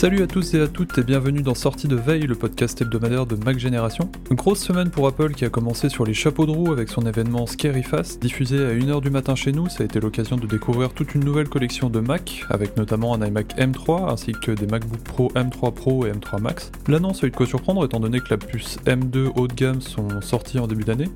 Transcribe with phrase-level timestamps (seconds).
[0.00, 3.26] Salut à tous et à toutes et bienvenue dans Sortie de Veille, le podcast hebdomadaire
[3.26, 4.10] de Mac Génération.
[4.30, 7.46] Grosse semaine pour Apple qui a commencé sur les chapeaux de roue avec son événement
[7.46, 9.68] Scary Fast, diffusé à 1h du matin chez nous.
[9.68, 13.26] Ça a été l'occasion de découvrir toute une nouvelle collection de Mac, avec notamment un
[13.26, 16.72] iMac M3 ainsi que des MacBook Pro M3 Pro et M3 Max.
[16.88, 19.82] L'annonce a eu de quoi surprendre étant donné que la puce M2 haut de gamme
[19.82, 21.10] sont sorties en début d'année.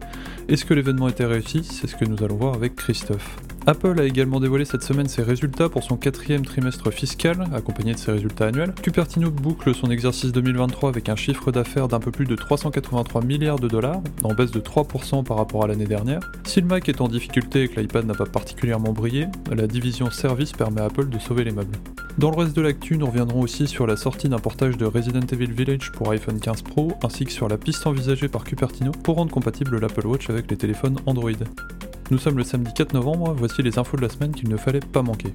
[0.50, 1.64] Est-ce que l'événement était réussi?
[1.64, 3.38] C'est ce que nous allons voir avec Christophe.
[3.66, 7.98] Apple a également dévoilé cette semaine ses résultats pour son quatrième trimestre fiscal, accompagné de
[7.98, 8.74] ses résultats annuels.
[8.82, 13.58] Cupertino boucle son exercice 2023 avec un chiffre d'affaires d'un peu plus de 383 milliards
[13.58, 16.20] de dollars, en baisse de 3% par rapport à l'année dernière.
[16.44, 20.10] Si le Mac est en difficulté et que l'iPad n'a pas particulièrement brillé, la division
[20.10, 21.78] service permet à Apple de sauver les meubles.
[22.18, 25.26] Dans le reste de l'actu, nous reviendrons aussi sur la sortie d'un portage de Resident
[25.32, 29.16] Evil Village pour iPhone 15 Pro, ainsi que sur la piste envisagée par Cupertino pour
[29.16, 31.32] rendre compatible l'Apple Watch avec les téléphones Android.
[32.10, 34.80] Nous sommes le samedi 4 novembre, voici les infos de la semaine qu'il ne fallait
[34.80, 35.34] pas manquer.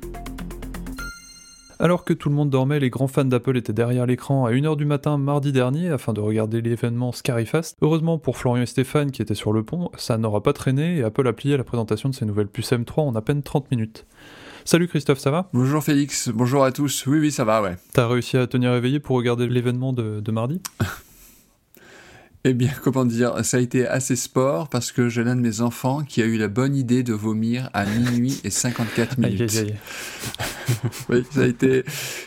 [1.79, 4.75] Alors que tout le monde dormait, les grands fans d'Apple étaient derrière l'écran à 1h
[4.75, 7.77] du matin mardi dernier afin de regarder l'événement Scaryfast.
[7.81, 11.03] Heureusement pour Florian et Stéphane qui étaient sur le pont, ça n'aura pas traîné et
[11.03, 14.05] Apple a plié la présentation de ses nouvelles puces M3 en à peine 30 minutes.
[14.65, 15.49] Salut Christophe, ça va?
[15.53, 17.07] Bonjour Félix, bonjour à tous.
[17.07, 17.77] Oui, oui, ça va, ouais.
[17.93, 20.61] T'as réussi à tenir éveillé pour regarder l'événement de, de mardi?
[22.45, 25.61] Eh bien, comment dire, ça a été assez sport parce que j'ai l'un de mes
[25.61, 29.41] enfants qui a eu la bonne idée de vomir à minuit et 54 minutes.
[29.41, 29.75] Aïe, aïe,
[30.39, 30.75] aïe.
[31.09, 31.83] oui, ça a été.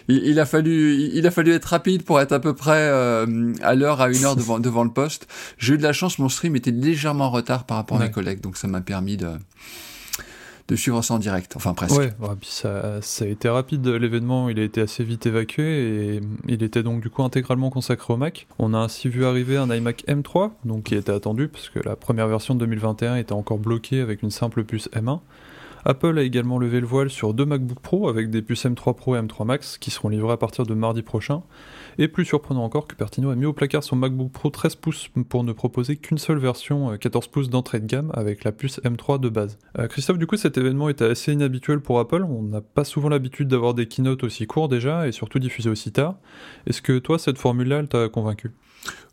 [0.09, 3.53] Il, il a fallu, il a fallu être rapide pour être à peu près euh,
[3.63, 5.27] à l'heure, à une heure devant, devant le poste.
[5.59, 8.11] J'ai eu de la chance, mon stream était légèrement en retard par rapport à mes
[8.11, 9.31] collègues, donc ça m'a permis de
[10.73, 11.99] de suivre ça en direct, enfin presque.
[11.99, 16.21] Ouais, puis ça, ça a été rapide l'événement, il a été assez vite évacué et
[16.49, 18.47] il était donc du coup intégralement consacré au Mac.
[18.59, 21.95] On a ainsi vu arriver un iMac M3, donc qui était attendu parce que la
[21.95, 25.21] première version de 2021 était encore bloquée avec une simple puce M1.
[25.85, 29.17] Apple a également levé le voile sur deux MacBook Pro avec des puces M3 Pro
[29.17, 31.43] et M3 Max qui seront livrés à partir de mardi prochain.
[31.99, 35.43] Et plus surprenant encore, Cupertino a mis au placard son MacBook Pro 13 pouces pour
[35.43, 39.19] ne proposer qu'une seule version euh, 14 pouces d'entrée de gamme avec la puce M3
[39.19, 39.59] de base.
[39.79, 42.23] Euh, Christophe, du coup, cet événement était assez inhabituel pour Apple.
[42.23, 45.91] On n'a pas souvent l'habitude d'avoir des keynotes aussi courts déjà et surtout diffusés aussi
[45.91, 46.17] tard.
[46.67, 48.53] Est-ce que toi, cette formule-là, elle t'a convaincu?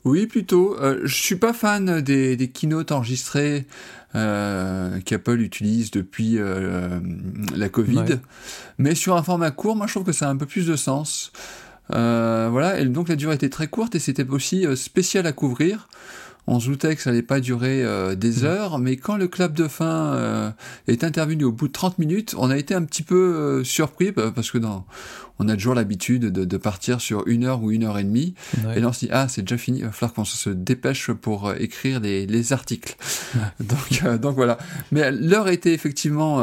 [0.06, 0.78] Oui, plutôt.
[0.80, 3.66] Euh, je suis pas fan des, des keynotes enregistrées
[4.16, 7.00] euh, qu'Apple utilise depuis euh,
[7.56, 8.20] la Covid, Ouais.
[8.78, 10.76] mais sur un format court, moi je trouve que ça a un peu plus de
[10.76, 11.32] sens.
[11.90, 15.88] Voilà, et donc la durée était très courte et c'était aussi spécial à couvrir.
[16.52, 18.46] On se doutait que ça allait pas durer euh, des Mhm.
[18.46, 20.50] heures, mais quand le clap de fin euh,
[20.88, 24.12] est intervenu au bout de 30 minutes, on a été un petit peu euh, surpris
[24.12, 24.86] parce que dans,
[25.38, 28.34] on a toujours l'habitude de, de partir sur une heure ou une heure et demie.
[28.66, 28.78] Ouais.
[28.78, 31.12] Et là, on se dit, ah, c'est déjà fini, il va falloir qu'on se dépêche
[31.12, 32.96] pour écrire les, les articles.
[33.60, 34.58] donc, euh, donc voilà.
[34.92, 36.42] Mais l'heure était effectivement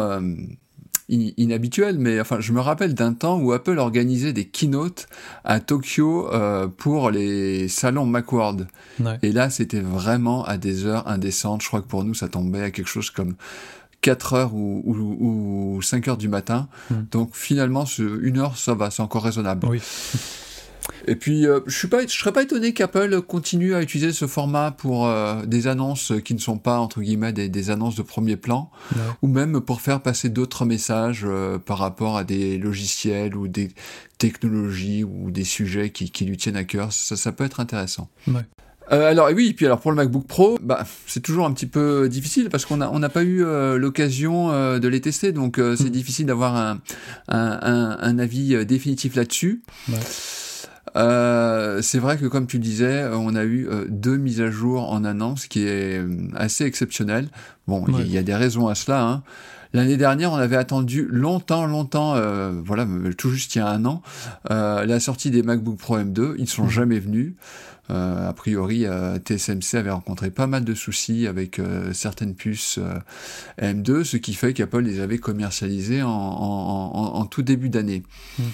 [1.10, 5.06] in- inhabituelle, mais enfin, je me rappelle d'un temps où Apple organisait des keynotes
[5.44, 8.66] à Tokyo euh, pour les salons Macworld.
[9.00, 9.18] Ouais.
[9.22, 11.62] Et là, c'était vraiment à des heures indécentes.
[11.62, 13.34] Je crois que pour nous, ça tombait à quelque chose comme
[14.02, 16.68] 4 heures ou, ou, ou 5 heures du matin.
[16.90, 17.04] Hmm.
[17.10, 19.66] Donc finalement, ce, une heure, ça va, c'est encore raisonnable.
[19.68, 19.80] Oui.
[21.08, 25.06] Et puis, euh, je je serais pas étonné qu'Apple continue à utiliser ce format pour
[25.06, 28.70] euh, des annonces qui ne sont pas entre guillemets des, des annonces de premier plan,
[28.94, 29.02] Ouais.
[29.22, 33.68] ou même pour faire passer d'autres messages euh, par rapport à des logiciels ou des
[34.18, 36.92] technologies ou des sujets qui, qui lui tiennent à cœur.
[36.92, 38.08] Ça, ça peut être intéressant.
[38.26, 38.40] Ouais.
[38.92, 41.66] Euh, alors et oui, puis alors pour le MacBook Pro, bah c'est toujours un petit
[41.66, 45.32] peu difficile parce qu'on a on n'a pas eu euh, l'occasion euh, de les tester,
[45.32, 45.90] donc euh, c'est Mm.
[45.90, 46.78] difficile d'avoir un,
[47.26, 49.62] un, un, un avis euh, définitif là-dessus.
[49.88, 49.96] Ouais.
[50.96, 54.90] Euh, c'est vrai que comme tu disais, on a eu euh, deux mises à jour
[54.92, 57.28] en un an, ce qui est euh, assez exceptionnel.
[57.66, 58.02] Bon, il y- Ouais.
[58.06, 59.02] il y, a des raisons à cela.
[59.02, 59.22] Hein.
[59.72, 62.86] L'année dernière, on avait attendu longtemps, longtemps, euh, voilà,
[63.18, 64.00] tout juste il y a un an,
[64.50, 66.34] euh, la sortie des MacBook Pro M2.
[66.38, 66.70] Ils ne sont Mhm.
[66.70, 67.34] jamais venus.
[67.90, 68.84] Euh, a priori,
[69.24, 71.60] TSMC avait rencontré pas mal de soucis avec
[71.92, 72.98] certaines puces euh,
[73.60, 78.02] M2, ce qui fait qu'Apple les avait commercialisées en, en- en- en tout début d'année.
[78.38, 78.44] Mhm.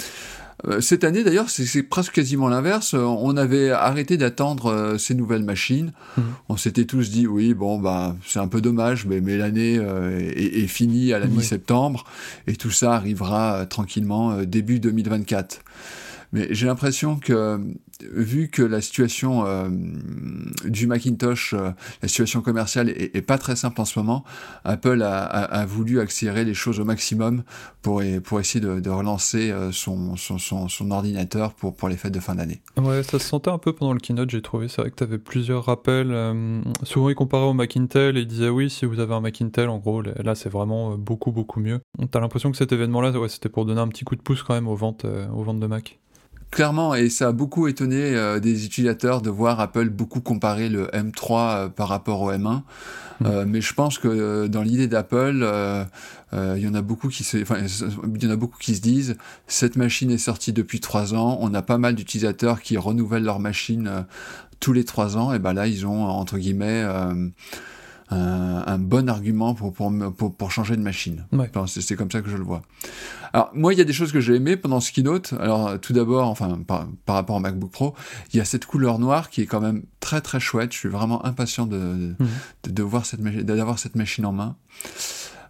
[0.66, 2.94] Euh, Cette année, d'ailleurs, c'est presque quasiment l'inverse.
[2.94, 5.92] Euh, On avait arrêté d'attendre euh, ces nouvelles machines.
[6.16, 6.24] Mhm.
[6.48, 10.18] On s'était tous dit, oui, bon, bah, c'est un peu dommage, mais, mais l'année euh,
[10.20, 11.38] est, est finie à la Oui.
[11.38, 12.04] mi-septembre
[12.46, 15.60] et tout ça arrivera euh, tranquillement euh, début 2024.
[16.32, 17.60] Mais j'ai l'impression que,
[18.10, 19.68] vu que la situation euh,
[20.64, 21.70] du Macintosh, euh,
[22.00, 24.24] la situation commerciale est, pas très simple en ce moment,
[24.64, 27.42] Apple a, voulu accélérer les choses au maximum
[27.82, 32.34] pour, pour essayer de, relancer euh, son, son, ordinateur pour, pour les fêtes de fin
[32.34, 32.62] d'année.
[32.78, 34.68] Ouais, ça se sentait un peu pendant le keynote, j'ai trouvé.
[34.68, 36.08] C'est vrai que tu avais plusieurs rappels.
[36.82, 39.40] souvent, ils comparaient au Mac Intel et ils disaient oui, si vous avez un Mac
[39.42, 41.80] Intel, en gros, là, c'est vraiment beaucoup, beaucoup mieux.
[42.10, 44.54] T'as l'impression que cet événement-là, ouais, c'était pour donner un petit coup de pouce quand
[44.54, 45.98] même aux ventes, aux ventes de Mac.
[46.52, 50.86] Clairement, et ça a beaucoup étonné euh, des utilisateurs de voir Apple beaucoup comparer le
[50.88, 52.62] M3 euh, par rapport au M1.
[53.20, 53.44] Mm.
[53.46, 55.46] mais je pense que dans l'idée d'Apple,
[56.32, 58.80] il y en a beaucoup qui se, enfin, il y en a beaucoup qui se
[58.80, 59.16] disent
[59.46, 61.38] cette machine est sortie depuis trois ans.
[61.40, 64.06] On a pas mal d'utilisateurs qui renouvellent leur machine
[64.58, 65.32] tous les trois ans.
[65.32, 66.84] Et ben là, ils ont entre guillemets
[68.12, 69.92] un, bon argument pour, pour,
[70.34, 71.24] pour, changer de machine.
[71.66, 72.62] c'est comme ça que je le vois.
[73.32, 75.34] Alors, moi, il y a des choses que j'ai aimées pendant ce keynote.
[75.40, 77.94] Alors, tout d'abord, enfin, par, par, rapport au MacBook Pro,
[78.32, 80.72] il y a cette couleur noire qui est quand même très, très chouette.
[80.72, 82.28] Je suis vraiment impatient de, mhm.
[82.68, 84.56] de, voir cette, d'avoir cette machine en main.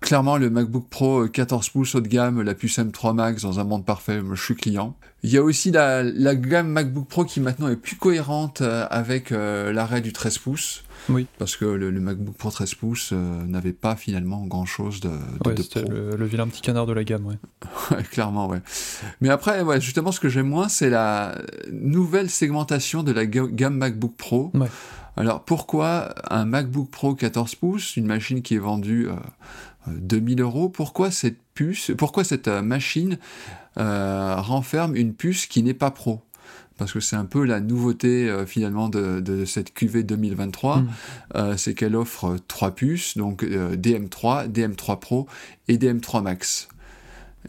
[0.02, 3.64] Clairement, le MacBook Pro 14 pouces haut de gamme, la puce M3 Max dans un
[3.64, 4.96] monde parfait, je suis client.
[5.22, 8.84] Il y a aussi la, la gamme MacBook Pro qui maintenant est plus cohérente euh,
[8.90, 10.82] avec euh, l'arrêt du 13 pouces.
[11.08, 11.26] Oui.
[11.38, 15.50] Parce que le, MacBook Pro 13 pouces euh, n'avait pas finalement grand chose de, de,
[15.50, 17.26] ouais, c'était Le, vilain petit canard de la gamme,
[17.90, 18.02] ouais.
[18.04, 18.60] clairement, ouais.
[19.20, 21.36] Mais après, ouais, justement, ce que j'aime moins, c'est la
[21.72, 24.50] nouvelle segmentation de la gamme MacBook Pro.
[24.54, 24.68] Ouais.
[25.16, 29.16] Alors pourquoi un MacBook Pro 14 pouces, une machine qui est vendue euh,
[29.88, 33.18] 2000 euh, euros, pourquoi cette puce, pourquoi cette euh, machine
[33.76, 36.22] renferme une puce qui n'est pas Pro?
[36.78, 40.88] Parce que c'est un peu la nouveauté euh, finalement de, cette QV 2023, mm.
[41.36, 45.26] euh, c'est qu'elle offre trois puces, donc euh, DM3, DM3 Pro
[45.68, 46.68] et DM3 Max.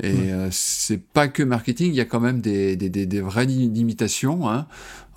[0.02, 4.50] Et c'est pas que marketing, il y a quand même des, des, vraies limitations.
[4.50, 4.66] Hein.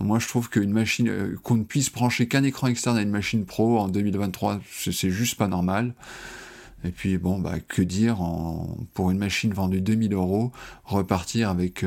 [0.01, 3.47] Moi, je trouve qu'une machine, qu'on ne puisse brancher qu'un écran externe à une machine
[3.47, 5.95] pro en 2023, c'est juste pas normal.
[6.85, 8.19] Et puis, bon, bah, que dire,
[8.93, 10.53] pour une machine vendue 2000 euros,
[10.85, 11.83] repartir avec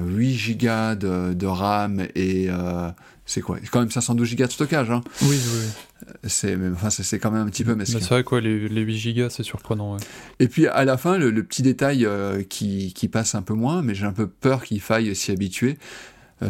[0.00, 2.90] 8 gigas de, RAM et euh,
[3.26, 3.58] c'est quoi?
[3.62, 4.90] C'est quand même 512 gigas de stockage.
[4.90, 5.02] Hein.
[5.22, 6.08] Oui, oui.
[6.24, 8.00] C'est enfin, c'est quand même un petit peu mesquin.
[8.00, 9.96] C'est vrai quoi, les, les 8 gigas, c'est surprenant.
[10.40, 13.82] Et puis à la fin, le, petit détail euh, qui, qui, passe un peu moins,
[13.82, 15.78] mais j'ai un peu peur qu'il faille s'y habituer,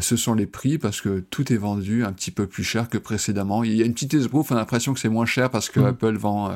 [0.00, 2.98] ce sont les prix parce que tout est vendu un petit peu plus cher que
[2.98, 3.64] précédemment.
[3.64, 5.80] Il y a une petite esbrouf, on a l'impression que c'est moins cher parce que
[5.80, 5.86] mm.
[5.86, 6.54] Apple vend euh,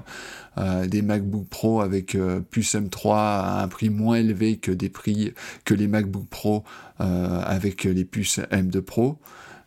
[0.59, 2.17] euh, des MacBook Pro avec
[2.51, 5.35] plus M3 à un prix moins élevé que des prix
[5.65, 6.65] que les MacBook Pro
[6.99, 9.19] avec les puces M2 Pro.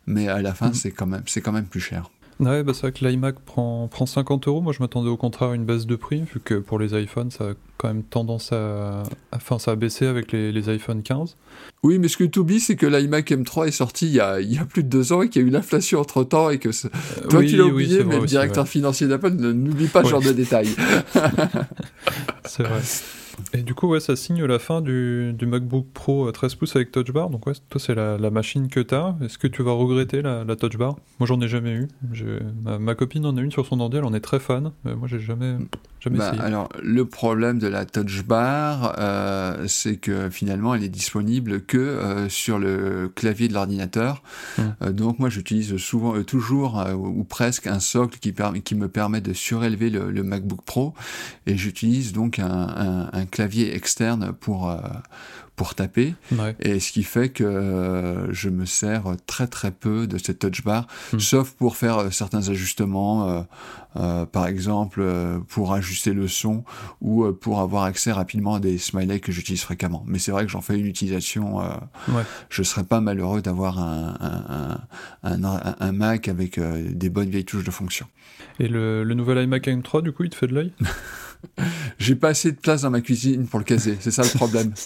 [0.06, 0.74] Mais à la fin, mm.
[0.74, 2.10] c'est quand même c'est quand même plus cher.
[2.40, 4.62] Ouais, bah c'est vrai que l'iMac prend, prend 50 euros.
[4.62, 7.30] Moi, je m'attendais au contraire à une baisse de prix, vu que pour les iPhones,
[7.30, 9.02] ça a quand même tendance à.
[9.32, 11.36] Enfin, ça a baissé avec les, les iPhone 15.
[11.82, 14.40] Oui, mais ce que tu oublies, c'est que l'iMac M3 est sorti il y, a,
[14.40, 16.48] il y a plus de deux ans et qu'il y a eu l'inflation entre temps
[16.48, 16.70] et que.
[16.70, 20.32] Euh, toi, tu l'as oublié, mais le directeur financier d'Apple n'oublie pas ce genre de
[20.32, 20.70] détails.
[22.46, 22.80] c'est vrai.
[23.52, 26.92] Et du coup, ouais, ça signe la fin du, du MacBook Pro 13 pouces avec
[26.92, 27.30] Touch Bar.
[27.30, 29.16] Donc, ouais, toi, c'est la, la, machine que tu as.
[29.22, 30.96] Est-ce que tu vas regretter la, la Touch Bar?
[31.18, 31.88] Moi, j'en ai jamais eu.
[32.64, 34.72] Ma, ma, copine en a une sur son ordi, elle en est très fan.
[34.84, 35.56] Mais moi, j'ai jamais,
[36.00, 36.42] jamais bah, essayé.
[36.42, 41.78] Alors, le problème de la Touch Bar, euh, c'est que finalement, elle est disponible que
[41.78, 44.22] euh, sur le clavier de l'ordinateur.
[44.58, 44.74] Hum.
[44.82, 48.34] Euh, donc, moi, j'utilise souvent, euh, toujours euh, ou presque un socle qui,
[48.64, 50.94] qui me permet de surélever le, le MacBook Pro.
[51.46, 54.78] Et j'utilise donc un, un, un clavier externe pour, euh,
[55.56, 56.14] pour taper.
[56.60, 60.64] Et ce qui fait que euh, je me sers très très peu de cette touch
[60.64, 61.18] bar, hmm.
[61.18, 63.46] sauf pour faire euh, certains ajustements,
[64.30, 65.04] par exemple
[65.48, 66.64] pour ajuster le son
[67.00, 70.04] ou pour avoir accès rapidement à des smileys que j'utilise fréquemment.
[70.06, 71.58] Mais c'est vrai que j'en fais une utilisation.
[71.58, 72.22] Ouais.
[72.50, 74.80] Je serais pas malheureux d'avoir un,
[75.24, 78.06] un, un, un, Mac avec des bonnes vieilles touches de fonction.
[78.60, 80.72] Et le, le nouvel iMac M3, du coup, il te fait de l'œil?
[81.98, 84.72] J'ai pas assez de place dans ma cuisine pour le caser, c'est ça le problème.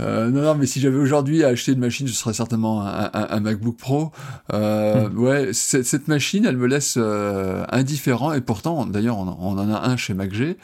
[0.00, 3.40] Euh, non, non, mais si j'avais aujourd'hui à acheter une machine, ce serait certainement un,
[3.40, 4.10] MacBook Pro.
[4.52, 5.18] Euh, hmm.
[5.18, 9.96] Ouais, cette machine, elle me laisse euh, indifférent, et pourtant, d'ailleurs, on, en a un
[9.96, 10.56] chez MacG.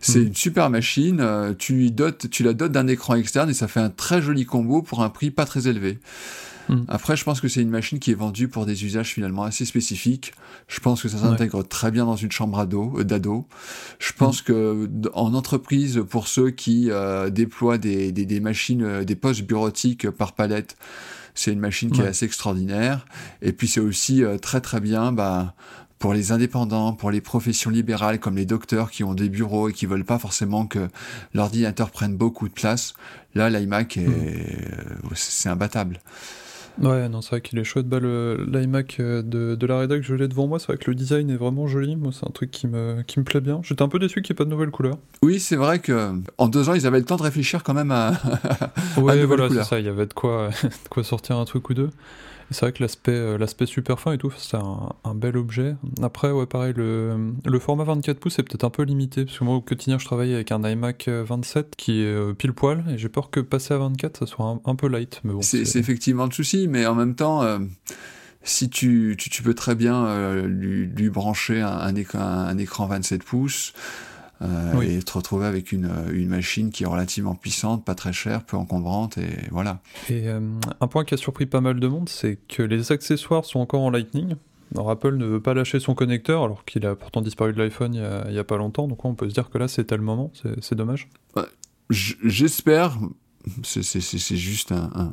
[0.00, 0.26] C'est hmm.
[0.26, 1.54] une super machine.
[1.58, 4.44] Tu, lui dotes, tu la dotes d'un écran externe et ça fait un très joli
[4.44, 5.98] combo pour un prix pas très élevé.
[6.68, 6.84] Hmm.
[6.88, 9.64] Après, je pense que c'est une machine qui est vendue pour des usages finalement assez
[9.64, 10.32] spécifiques.
[10.68, 13.46] Je pense que ça s'intègre très bien dans une chambre euh, d'ado.
[13.98, 14.44] Je pense hmm.
[14.44, 19.42] que en entreprise, pour ceux qui euh, déploient des, des, des machines, euh, des postes
[19.42, 20.76] bureautiques par palette,
[21.34, 23.04] c'est une machine qui est assez extraordinaire.
[23.42, 25.54] Et puis c'est aussi très très bien bah,
[25.98, 29.74] pour les indépendants, pour les professions libérales comme les docteurs qui ont des bureaux et
[29.74, 30.88] qui veulent pas forcément que
[31.34, 32.94] l'ordinateur prenne beaucoup de place.
[33.34, 34.08] Là, l'iMac, est,
[35.14, 36.00] c'est imbattable.
[36.82, 37.88] Ouais, non, c'est vrai qu'il est chouette.
[37.88, 40.58] Bah, L'iMac euh, de, de, la rédac, je l'ai devant moi.
[40.58, 41.96] C'est vrai que le design est vraiment joli.
[41.96, 43.60] Moi, c'est un truc qui me, qui me plaît bien.
[43.62, 44.98] J'étais un peu déçu qu'il n'y ait pas de nouvelles couleurs.
[45.22, 47.90] Oui, c'est vrai que en deux ans, ils avaient le temps de réfléchir quand même
[47.90, 48.12] à.
[48.98, 49.78] ouais, voilà, c'est ça.
[49.80, 51.90] Il y avait de quoi, de quoi sortir un truc ou deux.
[52.50, 55.74] C'est vrai que l'aspect, euh, l'aspect super fin et tout, c'est un, bel objet.
[56.02, 59.44] Après, ouais, pareil, le, le format 24 pouces est peut-être un peu limité, parce que
[59.44, 62.98] moi au quotidien je travaille avec un iMac 27 qui est euh, pile poil, et
[62.98, 65.20] j'ai peur que passer à 24 ça soit un, peu light.
[65.24, 67.58] Mais bon, c'est, effectivement le souci, mais en même temps, euh,
[68.42, 73.72] si tu, tu, peux très bien lui, lui, brancher un, écran, un écran 27 pouces,
[74.42, 78.44] euh, et te retrouver avec une, une, machine qui est relativement puissante, pas très chère,
[78.44, 79.80] peu encombrante, et voilà.
[80.10, 80.40] Et euh,
[80.80, 83.82] un point qui a surpris pas mal de monde, c'est que les accessoires sont encore
[83.82, 84.34] en Lightning.
[84.74, 87.94] Alors Apple ne veut pas lâcher son connecteur, alors qu'il a pourtant disparu de l'iPhone
[87.94, 90.32] il n'y a, pas longtemps, donc on peut se dire que là c'était le moment,
[90.60, 91.08] c'est dommage.
[91.88, 92.98] J'espère,
[93.62, 95.12] c'est juste un un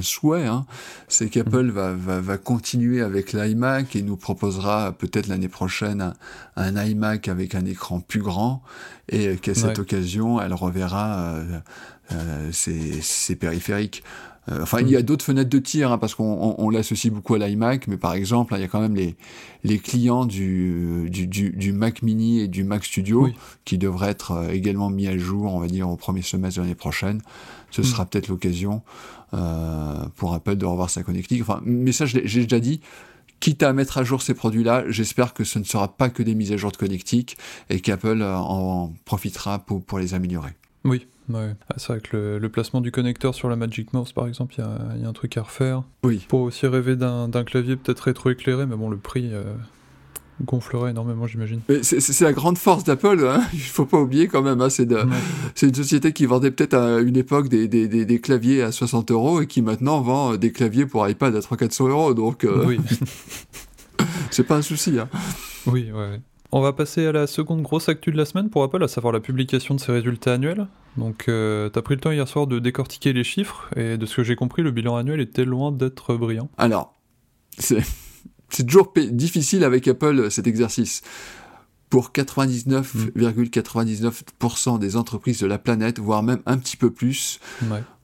[0.00, 0.66] souhait, hein,
[1.08, 6.14] c'est qu'Apple va, va, va, continuer avec l'iMac et nous proposera peut-être l'année prochaine
[6.56, 8.62] un, iMac avec un écran plus grand
[9.08, 11.58] et qu'à cette occasion, elle reverra euh,
[12.12, 14.02] euh, ses, ses, périphériques.
[14.50, 17.34] Euh, enfin, il y a d'autres fenêtres de tir, hein, parce qu'on on, l'associe beaucoup
[17.34, 19.16] à l'iMac, mais par exemple, il y a quand même les,
[19.62, 23.28] les clients du, du, du, Mac Mini et du Mac Studio
[23.64, 26.74] qui devraient être également mis à jour, on va dire, au premier semestre de l'année
[26.74, 27.22] prochaine.
[27.70, 27.84] Ce mm.
[27.84, 28.82] sera peut-être l'occasion
[29.34, 31.42] euh, pour Apple de revoir sa connectique.
[31.42, 32.80] Enfin, mais ça, j'ai déjà dit.
[33.40, 36.34] Quitte à mettre à jour ces produits-là, j'espère que ce ne sera pas que des
[36.34, 37.36] mises à jour de connectique
[37.68, 40.52] et qu'Apple euh, en profitera pour, pour les améliorer.
[40.84, 41.54] Oui, Ouais.
[41.70, 44.64] Ah, c'est vrai que le, placement du connecteur sur la Magic Mouse, par exemple, il
[44.98, 45.82] y, y, a un truc à refaire.
[46.02, 46.24] Oui.
[46.28, 49.42] Pour aussi rêver d'un clavier peut-être rétroéclairé, mais bon, le prix, euh,
[50.42, 51.60] gonflerait énormément, j'imagine.
[51.82, 54.60] C'est la grande force d'Apple, hein il faut pas oublier quand même.
[54.60, 54.86] Hein, c'est
[55.62, 59.42] une société qui vendait peut-être à une époque des, des, des, claviers à 60 euros
[59.42, 62.14] et qui maintenant vend des claviers pour iPad à 300-400 euros.
[62.14, 62.78] Donc, euh, oui.
[64.30, 64.98] c'est pas un souci.
[64.98, 65.08] Hein.
[65.66, 66.20] Oui, ouais.
[66.56, 69.12] On va passer à la seconde grosse actu de la semaine pour Apple, à savoir
[69.12, 70.68] la publication de ses résultats annuels.
[70.96, 74.14] Donc, euh, t'as pris le temps hier soir de décortiquer les chiffres, et de ce
[74.14, 76.48] que j'ai compris, le bilan annuel était loin d'être brillant.
[76.56, 76.94] Alors,
[77.58, 77.82] c'est
[78.68, 81.02] toujours difficile avec Apple cet exercice.
[81.94, 87.38] Pour 99,99% des entreprises de la planète, voire même un petit peu plus,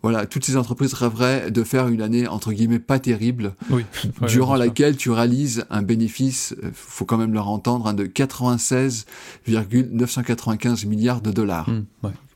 [0.01, 3.57] voilà, toutes ces entreprises rêveraient de faire une année entre guillemets pas terrible,
[4.29, 10.85] durant laquelle tu réalises un bénéfice, euh, faut quand même leur entendre, hein, de 96,995
[10.85, 11.69] milliards de dollars.
[11.69, 11.85] Mmh,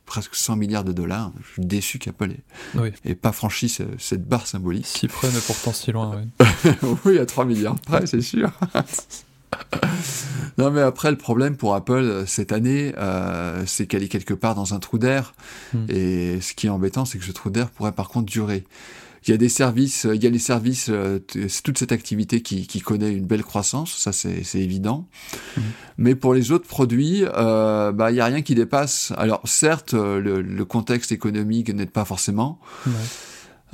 [0.05, 1.31] presque 100 milliards de dollars.
[1.41, 2.31] Je suis déçu qu'Apple
[3.05, 4.87] n'ait pas franchi cette barre symbolique.
[4.87, 6.21] Si près, mais pourtant si loin.
[6.41, 6.47] Oui,
[7.05, 8.51] oui à 3 milliards près, c'est sûr.
[10.57, 14.33] non, mais après, le problème pour Apple euh, cette année, euh, c'est qu'elle est quelque
[14.33, 15.33] part dans un trou d'air.
[15.73, 15.85] Hmm.
[15.89, 18.65] Et ce qui est embêtant, c'est que ce trou d'air pourrait par contre durer
[19.27, 22.41] il y a des services, il y a les services, euh, c'est toute cette activité
[22.41, 25.07] qui, qui, connaît une belle croissance, ça c'est évident.
[25.57, 25.61] Mmh.
[25.97, 29.13] Mais pour les autres produits, euh, bah, il n'y a rien qui dépasse.
[29.17, 32.59] Alors certes, euh, le, le contexte économique n'aide pas forcément.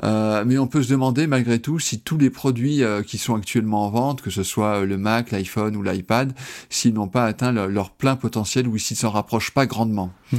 [0.04, 3.36] Euh, mais on peut se demander malgré tout si tous les produits euh, qui sont
[3.36, 6.34] actuellement en vente, que ce soit le Mac, l'iPhone ou l'iPad,
[6.70, 10.12] s'ils n'ont pas atteint leur plein potentiel ou s'ils s'en rapprochent pas grandement.
[10.32, 10.38] Mmh.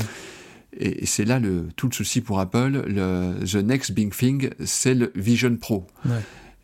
[0.78, 2.84] Et c'est là le, tout le souci pour Apple.
[2.86, 5.86] Le, the next big thing, c'est le Vision Pro.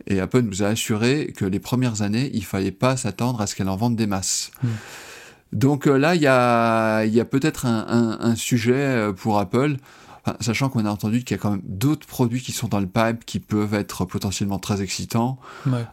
[0.07, 3.55] Et Apple nous a assuré que les premières années, il fallait pas s'attendre à ce
[3.55, 4.51] qu'elle en vende des masses.
[4.63, 4.69] Hmm.
[5.53, 9.77] Donc euh, là, il y a, y a peut-être un, un, sujet euh, pour Apple,
[10.41, 12.87] sachant qu'on a entendu qu'il y a quand même d'autres produits qui sont dans le
[12.87, 15.39] pipe qui peuvent être potentiellement très excitants.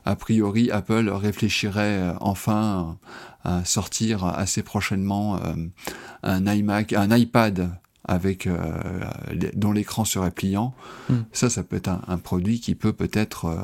[0.05, 2.97] A priori, Apple réfléchirait euh, enfin
[3.43, 5.39] à sortir assez prochainement
[6.23, 7.69] un iMac, un iPad
[8.07, 9.01] avec euh,
[9.55, 10.73] dont l'écran serait pliant.
[11.09, 11.21] Hmm.
[11.31, 13.57] Ça, ça peut être un, produit qui peut peut-être euh,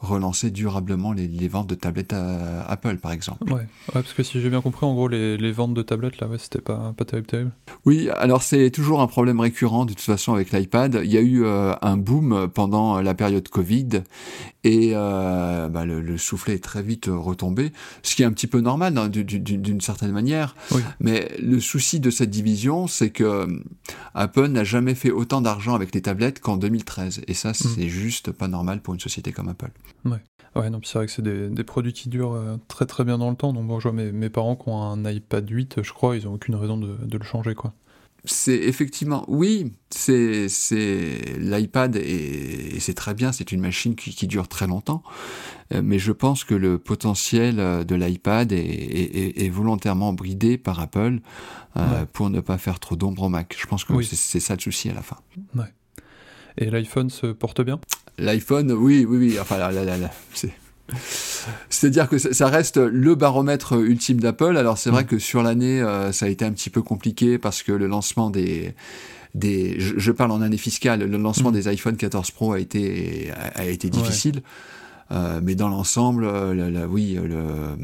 [0.00, 3.52] relancer durablement les, ventes de tablettes à Apple, par exemple.
[3.52, 6.38] Ouais, parce que si j'ai bien compris, en gros, les, ventes de tablettes, là, ouais,
[6.38, 7.50] c'était pas, pas terrible, terrible.
[7.84, 11.00] Oui, alors c'est toujours un problème récurrent, de toute façon, avec l'iPad.
[11.02, 14.02] Il y a eu euh, un boom pendant la période Covid,
[14.64, 17.72] et euh, bah, le, le, soufflet est très vite retombé,
[18.02, 20.56] ce qui est un petit peu normal hein, d'une certaine manière.
[20.72, 20.82] Oui.
[21.00, 23.46] Mais le souci de cette division, c'est que euh,
[24.14, 27.88] Apple n'a jamais fait autant d'argent avec les tablettes qu'en 2013, et ça, c'est mm.
[27.88, 29.70] juste pas normal pour une société comme Apple.
[30.04, 30.18] Ouais.
[30.56, 33.18] Ouais, non, c'est vrai que c'est des, des, produits qui durent euh, très très bien
[33.18, 33.52] dans le temps.
[33.52, 36.26] Donc, bon, je vois mes, mes parents qui ont un iPad 8, je crois, ils
[36.26, 37.74] ont aucune raison de, de le changer, quoi.
[38.30, 40.48] C'est effectivement, oui, c'est
[41.38, 45.02] l'iPad et, c'est très bien, c'est une machine qui, qui, dure très longtemps,
[45.72, 50.58] euh, mais je pense que le potentiel euh, de l'iPad est, est, est, volontairement bridé
[50.58, 51.20] par Apple
[51.76, 53.56] euh, pour ne pas faire trop d'ombre au Mac.
[53.58, 55.16] Je pense que c'est ça le souci à la fin.
[55.56, 55.72] Ouais.
[56.58, 57.80] Et l'iPhone se porte bien?
[58.18, 59.38] L'iPhone, oui, oui, oui.
[59.40, 60.52] Enfin, là, là, là, là c'est.
[61.68, 64.56] C'est-à-dire que ça reste le baromètre ultime d'Apple.
[64.56, 65.06] Alors c'est vrai mm.
[65.06, 68.30] que sur l'année, euh, ça a été un petit peu compliqué parce que le lancement
[68.30, 68.74] des
[69.34, 71.54] des, je, parle en année fiscale, le lancement mm.
[71.54, 74.42] des iPhone 14 Pro a été a, été difficile.
[75.10, 76.26] mais dans l'ensemble,
[76.88, 77.76] oui, le,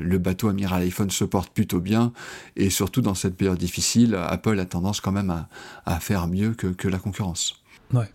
[0.00, 2.12] le, bateau amiral iPhone se porte plutôt bien.
[2.56, 5.48] Et surtout dans cette période difficile, Apple a tendance quand même à,
[5.84, 7.60] à faire mieux que, que la concurrence.
[7.92, 8.08] Ouais.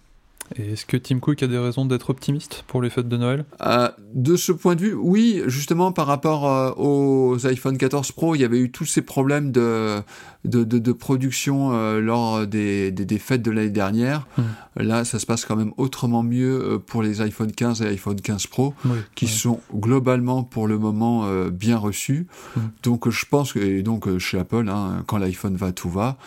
[0.55, 3.45] Et est-ce que Tim Cook a des raisons d'être optimiste pour les fêtes de Noël?
[3.61, 8.35] Euh, De ce point de vue, oui, justement par rapport euh, aux iPhone 14 Pro,
[8.35, 10.01] il y avait eu tous ces problèmes de,
[10.45, 14.25] de, de, production euh, lors des, des, fêtes de l'année dernière.
[14.37, 14.43] Hmm.
[14.77, 18.47] Là, ça se passe quand même autrement mieux pour les iPhone 15 et iPhone 15
[18.47, 18.73] Pro,
[19.15, 22.27] qui sont globalement pour le moment bien reçus.
[22.55, 22.61] Hmm.
[22.83, 26.17] Donc je pense que, et donc chez Apple, hein, quand l'iPhone va, tout va.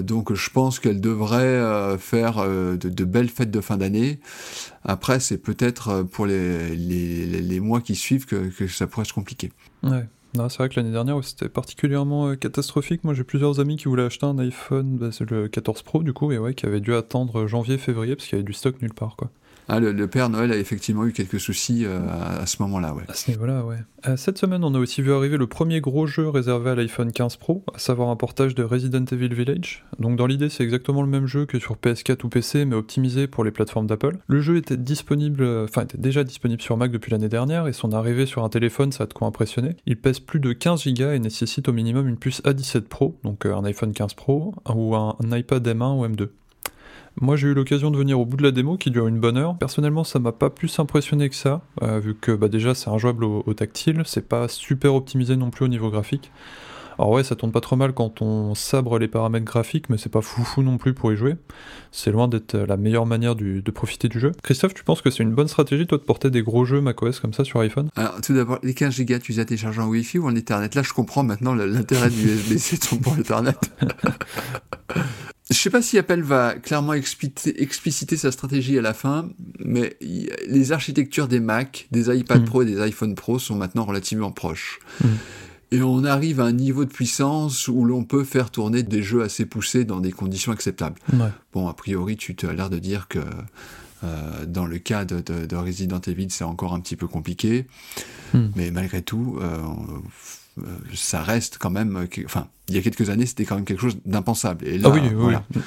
[0.00, 4.20] donc je pense qu'elle devrait faire de, de belles fête de fin d'année.
[4.84, 9.52] Après, c'est peut-être euh, pour les, les, mois qui suivent que, ça pourrait se compliquer.
[9.82, 10.06] Ouais.
[10.34, 13.04] c'est vrai que l'année dernière, c'était particulièrement euh, catastrophique.
[13.04, 16.12] Moi, j'ai plusieurs amis qui voulaient acheter un iPhone, bah, c'est le 14 Pro du
[16.12, 18.94] coup, et ouais, qui avaient dû attendre janvier-février parce qu'il y avait du stock nulle
[18.94, 19.30] part, quoi.
[19.68, 23.04] Ah, le, Père Noël a effectivement eu quelques soucis euh, à, ce moment-là, ouais.
[24.06, 27.10] Euh, cette semaine, on a aussi vu arriver le premier gros jeu réservé à l'iPhone
[27.12, 29.84] 15 Pro, à savoir un portage de Resident Evil Village.
[29.98, 33.26] Donc dans l'idée, c'est exactement le même jeu que sur PS4 ou PC, mais optimisé
[33.26, 34.18] pour les plateformes d'Apple.
[34.26, 37.72] Le jeu était disponible, euh, enfin était déjà disponible sur Mac depuis l'année dernière, et
[37.72, 39.76] son arrivée sur un téléphone, ça a de quoi impressionner.
[39.86, 43.46] Il pèse plus de 15 Go et nécessite au minimum une puce A17 Pro, donc
[43.46, 46.28] un iPhone 15 Pro, ou un iPad M1 ou M2.
[47.20, 49.36] Moi, j'ai eu l'occasion de venir au bout de la démo qui dure une bonne
[49.36, 49.56] heure.
[49.58, 53.24] Personnellement, ça m'a pas plus impressionné que ça, euh, vu que bah, déjà c'est injouable
[53.24, 56.30] au, au tactile, c'est pas super optimisé non plus au niveau graphique.
[56.98, 60.10] Alors ouais, ça tourne pas trop mal quand on sabre les paramètres graphiques, mais c'est
[60.10, 61.34] pas foufou non plus pour y jouer.
[61.90, 64.32] C'est loin d'être la meilleure manière de profiter du jeu.
[64.42, 67.18] Christophe, tu penses que c'est une bonne stratégie, toi, de porter des gros jeux macOS
[67.20, 67.88] comme ça sur iPhone?
[67.96, 70.70] Alors, tout d'abord, les 15 Go, tu les as téléchargés en Wi-Fi ou en Ethernet?
[70.74, 73.56] Là, je comprends maintenant l'intérêt du USB-C pour Ethernet.
[75.50, 80.72] Je sais pas si Apple va clairement expliciter, sa stratégie à la fin, mais les
[80.72, 82.44] architectures des Mac, des iPad mm.
[82.46, 84.78] Pro et des iPhone Pro sont maintenant relativement proches.
[85.02, 85.06] Mm.
[85.72, 89.22] Et on arrive à un niveau de puissance où l'on peut faire tourner des jeux
[89.22, 90.98] assez poussés dans des conditions acceptables.
[91.52, 93.18] Bon, a priori, tu as l'air de dire que
[94.04, 97.66] euh, dans le cas de, Resident Evil, c'est encore un petit peu compliqué.
[98.32, 98.46] Mm.
[98.56, 99.58] Mais malgré tout, euh,
[100.94, 102.06] ça reste quand même.
[102.24, 104.66] Enfin, il y a quelques années, c'était quand même quelque chose d'impensable.
[104.66, 105.60] Et là, ah oui, oui.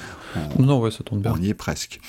[0.58, 1.34] non, ouais, ça tourne bien.
[1.36, 2.00] On y est presque.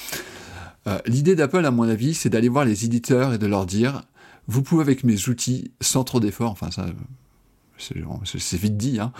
[0.87, 4.01] Euh, l'idée d'Apple, à mon avis, c'est d'aller voir les éditeurs et de leur dire
[4.47, 6.87] vous pouvez, avec mes outils, sans trop d'efforts, enfin, ça.
[7.77, 9.13] C'est vite dit, hein,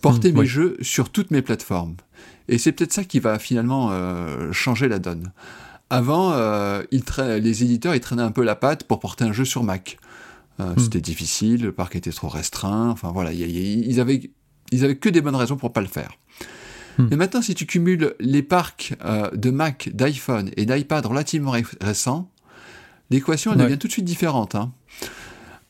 [0.00, 1.96] porter mmh, mes jeux sur toutes mes plateformes.
[2.48, 5.32] Et c'est peut-être ça qui va finalement euh, changer la donne.
[5.90, 6.34] Avant,
[6.90, 9.98] les éditeurs, ils traînaient un peu la patte pour porter un jeu sur Mac.
[10.60, 10.78] Euh, hmm.
[10.78, 12.90] C'était difficile, le parc était trop restreint.
[12.90, 14.30] Enfin voilà, ils avaient
[14.72, 16.12] ils avaient que des bonnes raisons pour pas le faire.
[16.98, 17.08] Hmm.
[17.10, 22.30] Mais maintenant, si tu cumules les parcs euh, de Mac, d'iPhone et d'iPad relativement récents,
[23.10, 24.54] l'équation devient tout de suite différente.
[24.54, 24.72] Hein.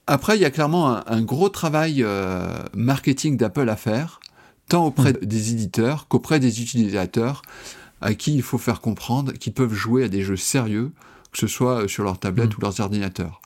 [0.06, 4.20] Après, il y a clairement un, gros travail euh, marketing d'Apple à faire,
[4.68, 5.24] tant auprès hmm.
[5.24, 7.42] des éditeurs qu'auprès des utilisateurs,
[8.00, 10.92] à qui il faut faire comprendre qu'ils peuvent jouer à des jeux sérieux,
[11.32, 13.40] que ce soit sur leur tablette ou leurs ordinateurs.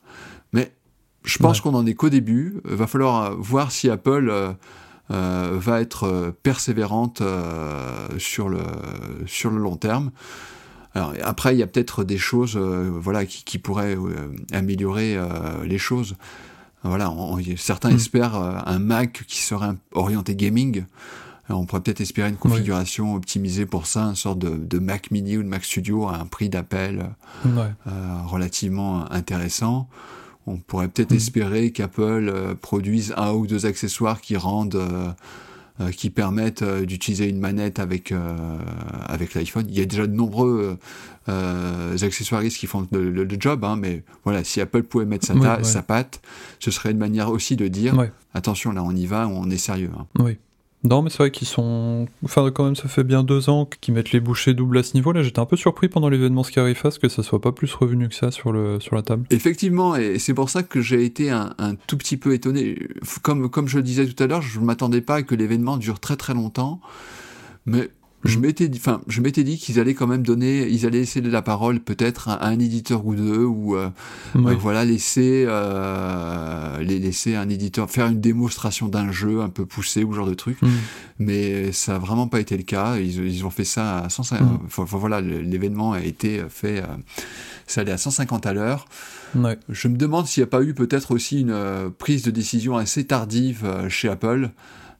[0.52, 0.74] Mais
[1.24, 2.60] je pense qu'on en est qu'au début.
[2.68, 4.52] Il va falloir euh, voir si Apple euh,
[5.10, 7.22] euh, va être persévérante
[8.18, 8.62] sur, le,
[9.26, 10.10] sur le long terme.
[10.94, 13.96] Alors, après, il y a peut-être des choses voilà, qui, qui pourraient
[14.52, 15.18] améliorer
[15.64, 16.16] les choses.
[16.82, 17.12] Voilà,
[17.56, 17.96] certains mm.
[17.96, 20.84] espèrent un Mac qui serait orienté gaming.
[21.48, 25.36] on pourrait peut-être espérer une configuration optimisée pour ça, une sorte de, de, Mac Mini
[25.36, 27.10] ou de Mac Studio à un prix d'appel
[28.26, 29.88] relativement intéressant.
[30.50, 31.16] On pourrait peut-être mm.
[31.16, 35.08] espérer qu'Apple euh, produise un ou deux accessoires qui rendent, euh,
[35.80, 38.12] euh, qui permettent d'utiliser une manette avec
[39.06, 39.66] avec l'iPhone.
[39.68, 40.78] Il y a déjà de nombreux
[41.26, 46.20] accessoiristes qui font le, job, hein, mais voilà, si Apple pouvait mettre sa, sa patte,
[46.58, 47.94] ce serait une manière aussi de dire
[48.34, 49.90] attention, là, on y va, on est sérieux.
[49.96, 50.06] Hein.
[50.18, 50.38] Oui.
[50.82, 52.06] Non, mais c'est vrai qu'ils sont.
[52.24, 54.94] Enfin, quand même, ça fait bien deux ans qu'ils mettent les bouchées doubles à ce
[54.94, 55.22] niveau-là.
[55.22, 58.30] J'étais un peu surpris pendant l'événement Scarifast que ça soit pas plus revenu que ça
[58.30, 59.26] sur, la table.
[59.30, 62.78] Effectivement, et c'est pour ça que j'ai été un, un, tout petit peu étonné.
[63.22, 65.76] Comme, comme je le disais tout à l'heure, je ne m'attendais pas à que l'événement
[65.76, 66.80] dure très très longtemps.
[67.66, 67.90] Mais
[68.24, 68.40] je mm.
[68.40, 71.42] m'étais dit, enfin, je m'étais dit qu'ils allaient quand même donner, ils allaient laisser la
[71.42, 73.88] parole peut-être à, un éditeur ou deux, ou euh,
[74.36, 79.64] euh, voilà, laisser, euh, les laisser un éditeur faire une démonstration d'un jeu un peu
[79.64, 80.60] poussé ou genre de truc.
[80.60, 80.68] Mm.
[81.18, 82.96] Mais ça a vraiment pas été le cas.
[82.96, 84.62] Ils, ils ont fait ça à 150.
[84.62, 84.84] Mm.
[84.84, 86.82] voilà, l'événement a été fait.
[87.66, 88.86] ça allait à 150 à l'heure.
[89.68, 93.04] Je me demande s'il n'y a pas eu peut-être aussi une prise de décision assez
[93.04, 94.50] tardive chez Apple.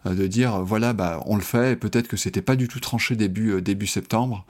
[0.07, 3.17] Euh, de dire voilà bah on le fait peut-être que c'était pas du tout tranché
[3.17, 4.47] début euh, début septembre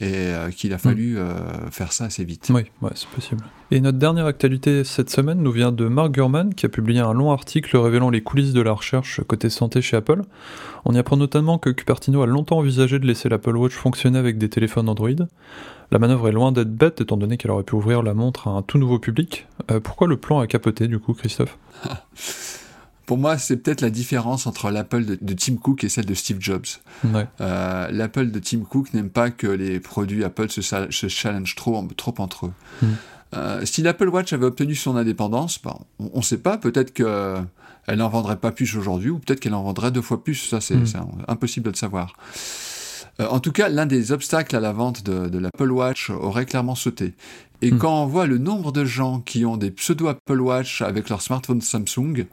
[0.00, 2.50] et euh, qu'il a fallu euh, faire ça assez vite.
[2.52, 3.44] Oui, ouais, c'est possible.
[3.70, 7.12] Et notre dernière actualité cette semaine nous vient de Mark Gurman qui a publié un
[7.12, 10.22] long article révélant les coulisses de la recherche côté santé chez Apple.
[10.84, 14.36] On y apprend notamment que Cupertino a longtemps envisagé de laisser l'Apple Watch fonctionner avec
[14.36, 15.10] des téléphones Android.
[15.90, 18.50] La manœuvre est loin d'être bête étant donné qu'elle aurait pu ouvrir la montre à
[18.50, 19.46] un tout nouveau public.
[19.70, 21.56] Euh, pourquoi le plan a capoté du coup, Christophe?
[23.06, 26.38] Pour moi, c'est peut-être la différence entre l'Apple de, Tim Cook et celle de Steve
[26.40, 26.66] Jobs.
[27.40, 31.86] Euh, L'Apple de Tim Cook n'aime pas que les produits Apple se, se challenge trop,
[31.96, 32.52] trop entre eux.
[32.82, 32.86] Hmm.
[33.34, 35.60] Euh, si l'Apple Watch avait obtenu son indépendance,
[35.98, 39.62] on ne sait pas, peut-être qu'elle n'en vendrait pas plus aujourd'hui, ou peut-être qu'elle en
[39.64, 41.24] vendrait deux fois plus, ça c'est hmm.
[41.28, 42.14] impossible de le savoir.
[43.20, 46.74] Euh, en tout cas, l'un des obstacles à la vente de, l'Apple Watch aurait clairement
[46.74, 47.14] sauté.
[47.62, 47.78] Et hmm.
[47.78, 51.22] quand on voit le nombre de gens qui ont des pseudo Apple Watch avec leur
[51.22, 52.26] smartphone Samsung,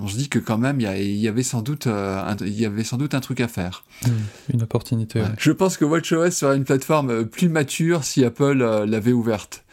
[0.00, 2.84] on se dit que quand même, il y, avait sans doute, euh, un, y avait
[2.84, 3.84] sans doute un truc à faire.
[4.52, 5.22] Une opportunité.
[5.38, 9.64] Je pense que WatchOS serait une plateforme euh, plus mature si Apple l'avait ouverte.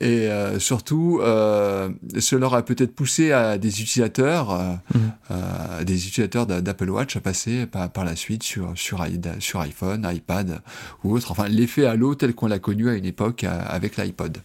[0.00, 5.84] Et euh, surtout, euh, cela aurait peut-être poussé à des utilisateurs, euh, mmh.
[5.84, 9.06] des utilisateurs d'Apple Watch à passer par, la suite sur, sur,
[9.38, 10.60] sur, iPhone, iPad
[11.04, 11.30] ou autre.
[11.30, 14.38] Enfin, l'effet Halo tel qu'on l'a connu à une époque avec l'iPod.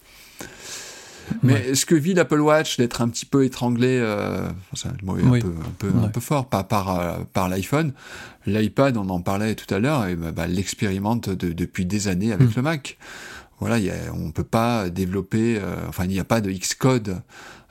[1.44, 3.98] Mais ce que vit l'Apple Watch d'être un petit peu étranglé,
[4.74, 7.94] c'est un mot un, peu, un, peu, fort, par, par, par l'iPhone,
[8.46, 12.50] l'iPad, on en parlait tout à l'heure, et bah, bah l'expérimente depuis des années avec
[12.50, 12.54] mmh.
[12.56, 12.98] le Mac
[13.60, 17.22] voilà, y a, on peut pas développer, euh, enfin il n'y a pas de Xcode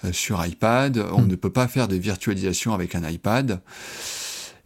[0.04, 1.28] euh, sur iPad, on hmm.
[1.28, 3.60] ne peut pas faire de virtualisation avec un iPad.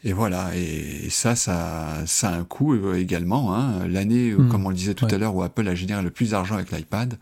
[0.04, 3.54] Et voilà, et, ça, ça, ça a un coût euh, également.
[3.54, 3.86] Hein.
[3.86, 4.48] L'année, hmm.
[4.48, 6.72] comme on le disait tout à l'heure, où Apple a généré le plus d'argent avec
[6.72, 7.18] l'iPad,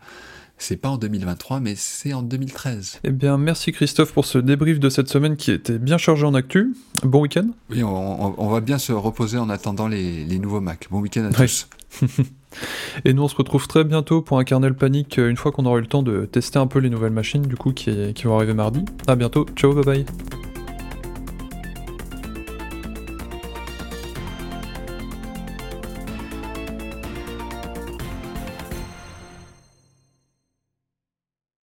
[0.63, 2.99] c'est pas en 2023, mais c'est en 2013.
[3.03, 6.33] Eh bien, merci Christophe pour ce débrief de cette semaine qui était bien chargé en
[6.33, 6.73] actu.
[7.03, 7.47] Bon week-end.
[7.69, 10.87] Oui, on, va bien se reposer en attendant les, nouveaux Mac.
[10.91, 11.67] Bon week-end à tous.
[13.05, 15.77] Et nous, on se retrouve très bientôt pour un kernel panique une fois qu'on aura
[15.77, 18.35] eu le temps de tester un peu les nouvelles machines, du coup, qui, qui vont
[18.35, 18.83] arriver mardi.
[19.07, 19.45] À bientôt.
[19.55, 20.05] Ciao, bye bye.